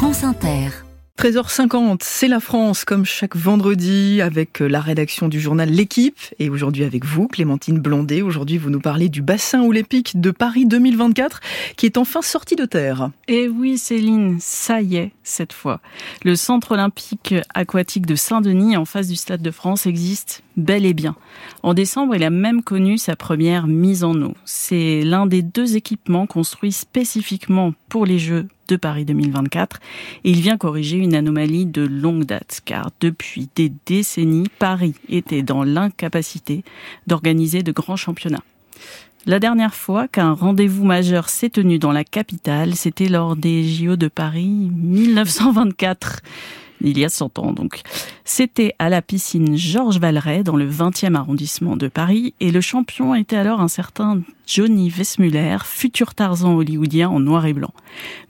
[0.00, 0.70] France Inter.
[1.18, 6.18] 13h50, c'est la France, comme chaque vendredi, avec la rédaction du journal L'équipe.
[6.38, 8.22] Et aujourd'hui avec vous, Clémentine Blondet.
[8.22, 11.40] Aujourd'hui, vous nous parlez du bassin olympique de Paris 2024,
[11.76, 13.10] qui est enfin sorti de terre.
[13.28, 15.82] Et oui, Céline, ça y est, cette fois.
[16.24, 20.94] Le centre olympique aquatique de Saint-Denis, en face du Stade de France, existe bel et
[20.94, 21.14] bien.
[21.62, 24.32] En décembre, il a même connu sa première mise en eau.
[24.46, 29.78] C'est l'un des deux équipements construits spécifiquement pour les Jeux de Paris 2024
[30.24, 35.42] et il vient corriger une anomalie de longue date car depuis des décennies, Paris était
[35.42, 36.62] dans l'incapacité
[37.06, 38.44] d'organiser de grands championnats.
[39.26, 43.96] La dernière fois qu'un rendez-vous majeur s'est tenu dans la capitale, c'était lors des JO
[43.96, 46.22] de Paris 1924
[46.82, 47.82] il y a 100 ans donc.
[48.32, 53.12] C'était à la piscine Georges Valeret dans le 20e arrondissement de Paris et le champion
[53.16, 57.74] était alors un certain Johnny Westmuller, futur Tarzan hollywoodien en noir et blanc.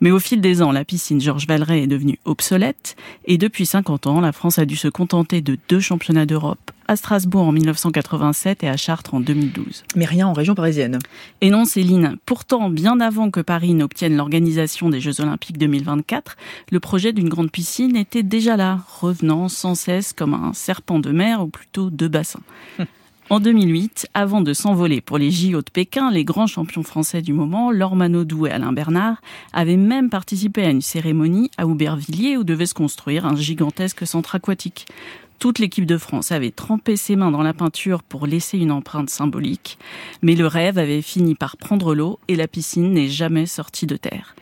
[0.00, 4.06] Mais au fil des ans, la piscine Georges Valeret est devenue obsolète et depuis 50
[4.06, 8.64] ans, la France a dû se contenter de deux championnats d'Europe à Strasbourg en 1987
[8.64, 9.84] et à Chartres en 2012.
[9.94, 10.98] Mais rien en région parisienne.
[11.40, 12.16] Et non, Céline.
[12.26, 16.36] Pourtant, bien avant que Paris n'obtienne l'organisation des Jeux Olympiques 2024,
[16.72, 21.12] le projet d'une grande piscine était déjà là, revenant sans cesse comme un serpent de
[21.12, 22.40] mer ou plutôt de bassin.
[23.30, 27.32] En 2008, avant de s'envoler pour les JO de Pékin, les grands champions français du
[27.32, 32.42] moment, Laure Manodou et Alain Bernard, avaient même participé à une cérémonie à Aubervilliers où
[32.42, 34.88] devait se construire un gigantesque centre aquatique.
[35.40, 39.08] Toute l'équipe de France avait trempé ses mains dans la peinture pour laisser une empreinte
[39.08, 39.78] symbolique,
[40.20, 43.96] mais le rêve avait fini par prendre l'eau et la piscine n'est jamais sortie de
[43.96, 44.36] terre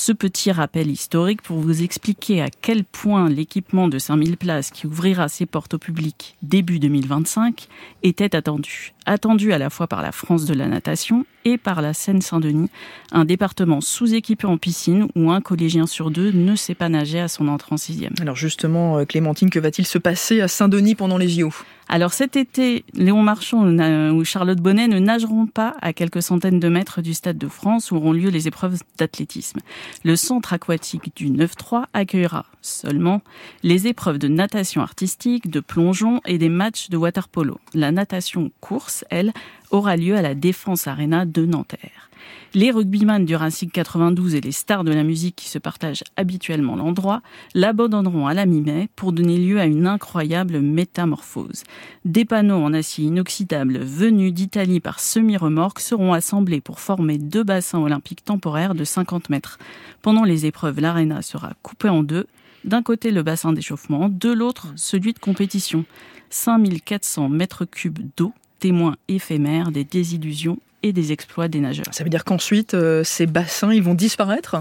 [0.00, 4.86] ce petit rappel historique pour vous expliquer à quel point l'équipement de 5000 places qui
[4.86, 7.68] ouvrira ses portes au public début 2025
[8.02, 8.94] était attendu.
[9.04, 12.70] Attendu à la fois par la France de la natation et par la Seine-Saint-Denis,
[13.12, 17.28] un département sous-équipé en piscine où un collégien sur deux ne sait pas nager à
[17.28, 18.14] son entrée en sixième.
[18.22, 21.50] Alors justement, euh, Clémentine, que va-t-il se passer à Saint-Denis pendant les JO
[21.92, 26.68] alors cet été, Léon Marchand ou Charlotte Bonnet ne nageront pas à quelques centaines de
[26.68, 29.58] mètres du Stade de France où auront lieu les épreuves d'athlétisme.
[30.04, 33.22] Le centre aquatique du 9-3 accueillera seulement
[33.64, 37.58] les épreuves de natation artistique, de plongeon et des matchs de water polo.
[37.74, 39.32] La natation course, elle,
[39.70, 42.10] aura lieu à la Défense Arena de Nanterre.
[42.52, 46.74] Les rugbyman du Racing 92 et les stars de la musique qui se partagent habituellement
[46.74, 47.22] l'endroit
[47.54, 51.62] l'abandonneront à la mi-mai pour donner lieu à une incroyable métamorphose.
[52.04, 57.78] Des panneaux en acier inoxydable venus d'Italie par semi-remorque seront assemblés pour former deux bassins
[57.78, 59.58] olympiques temporaires de 50 mètres.
[60.02, 62.26] Pendant les épreuves, l'aréna sera coupée en deux.
[62.64, 65.84] D'un côté le bassin d'échauffement, de l'autre celui de compétition.
[66.30, 71.92] 5400 mètres cubes d'eau témoins éphémères des désillusions et des exploits des nageurs.
[71.92, 74.56] Ça veut dire qu'ensuite, euh, ces bassins, ils vont disparaître?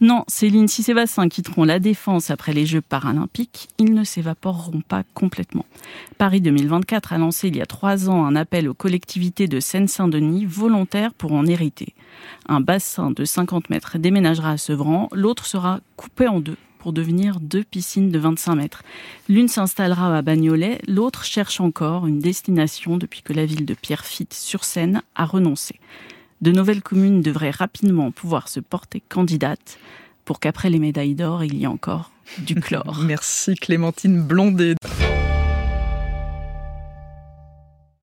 [0.00, 4.80] Non, Céline, si ces bassins quitteront la défense après les Jeux paralympiques, ils ne s'évaporeront
[4.80, 5.66] pas complètement.
[6.16, 10.46] Paris 2024 a lancé il y a trois ans un appel aux collectivités de Seine-Saint-Denis
[10.46, 11.92] volontaires pour en hériter.
[12.48, 17.38] Un bassin de 50 mètres déménagera à Sevran, l'autre sera coupé en deux pour devenir
[17.38, 18.82] deux piscines de 25 mètres.
[19.28, 24.34] L'une s'installera à Bagnolet, l'autre cherche encore une destination depuis que la ville de Pierrefitte
[24.34, 25.78] sur Seine a renoncé.
[26.40, 29.78] De nouvelles communes devraient rapidement pouvoir se porter candidates
[30.24, 33.00] pour qu'après les médailles d'or, il y ait encore du chlore.
[33.04, 34.76] Merci Clémentine Blondet.